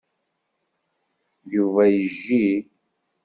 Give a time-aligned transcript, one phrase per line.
[1.53, 2.43] Yuba yejji.